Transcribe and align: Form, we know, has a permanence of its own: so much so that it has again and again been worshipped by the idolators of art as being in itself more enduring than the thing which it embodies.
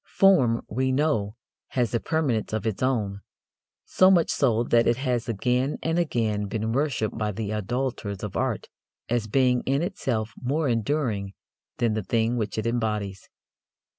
Form, 0.15 0.63
we 0.67 0.91
know, 0.91 1.35
has 1.67 1.93
a 1.93 1.99
permanence 1.99 2.53
of 2.53 2.65
its 2.65 2.81
own: 2.81 3.21
so 3.85 4.09
much 4.09 4.31
so 4.31 4.63
that 4.63 4.87
it 4.87 4.97
has 4.97 5.29
again 5.29 5.77
and 5.83 5.99
again 5.99 6.47
been 6.47 6.71
worshipped 6.71 7.15
by 7.15 7.31
the 7.31 7.53
idolators 7.53 8.23
of 8.23 8.35
art 8.35 8.67
as 9.09 9.27
being 9.27 9.61
in 9.67 9.83
itself 9.83 10.33
more 10.41 10.67
enduring 10.67 11.33
than 11.77 11.93
the 11.93 12.01
thing 12.01 12.35
which 12.35 12.57
it 12.57 12.65
embodies. 12.65 13.29